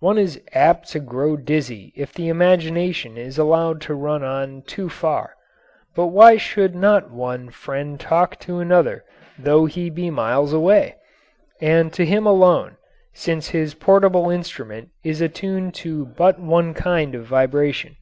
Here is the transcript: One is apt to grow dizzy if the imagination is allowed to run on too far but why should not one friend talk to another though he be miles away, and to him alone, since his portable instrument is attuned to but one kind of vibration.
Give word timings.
One 0.00 0.18
is 0.18 0.38
apt 0.52 0.90
to 0.90 1.00
grow 1.00 1.38
dizzy 1.38 1.90
if 1.96 2.12
the 2.12 2.28
imagination 2.28 3.16
is 3.16 3.38
allowed 3.38 3.80
to 3.88 3.94
run 3.94 4.22
on 4.22 4.60
too 4.60 4.90
far 4.90 5.36
but 5.96 6.08
why 6.08 6.36
should 6.36 6.74
not 6.74 7.10
one 7.10 7.48
friend 7.48 7.98
talk 7.98 8.38
to 8.40 8.58
another 8.58 9.06
though 9.38 9.64
he 9.64 9.88
be 9.88 10.10
miles 10.10 10.52
away, 10.52 10.96
and 11.62 11.90
to 11.94 12.04
him 12.04 12.26
alone, 12.26 12.76
since 13.14 13.48
his 13.48 13.72
portable 13.72 14.28
instrument 14.28 14.90
is 15.02 15.22
attuned 15.22 15.72
to 15.76 16.04
but 16.04 16.38
one 16.38 16.74
kind 16.74 17.14
of 17.14 17.24
vibration. 17.24 17.96